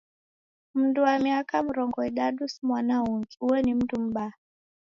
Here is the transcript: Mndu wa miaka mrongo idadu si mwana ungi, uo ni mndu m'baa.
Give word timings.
Mndu 0.75 1.01
wa 1.01 1.19
miaka 1.19 1.63
mrongo 1.63 2.05
idadu 2.05 2.47
si 2.49 2.59
mwana 2.65 3.03
ungi, 3.11 3.37
uo 3.43 3.57
ni 3.61 3.73
mndu 3.73 3.95
m'baa. 4.03 4.33